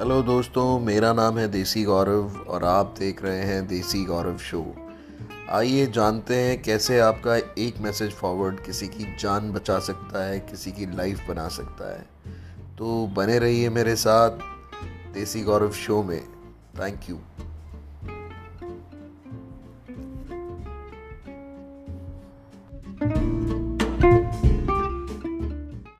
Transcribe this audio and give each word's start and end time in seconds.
Hello 0.00 0.22
दोस्तों, 0.22 0.80
मेरा 0.80 1.12
नाम 1.12 1.38
है 1.38 1.48
देसी 1.48 1.84
गौरव 1.84 2.36
और 2.48 2.64
आप 2.64 2.94
देख 2.98 3.22
रहे 3.22 3.38
हैं 3.38 3.66
देसी 3.66 4.04
गौरव 4.04 4.38
शो। 4.38 4.76
आइए 5.50 5.86
जानते 5.86 6.36
हैं 6.36 6.62
कैसे 6.62 7.00
आपका 7.00 7.36
एक 7.36 7.78
मैसेज 7.80 8.12
फॉरवर्ड 8.12 8.60
किसी 8.60 8.88
की 8.88 9.16
जान 9.16 9.50
बचा 9.52 9.78
सकता 9.78 10.24
है, 10.24 10.40
किसी 10.40 10.72
की 10.72 10.96
लाइफ 10.96 11.20
बना 11.28 11.48
सकता 11.48 11.92
है। 11.92 12.06
तो 12.78 13.06
बने 13.06 13.38
रहिए 13.38 13.68
मेरे 13.68 13.96
साथ 13.96 14.30
देसी 15.14 15.42
गौरव 15.42 15.72
शो 15.72 16.02
में। 16.02 16.24
Thank 16.80 17.00
you. 17.10 17.18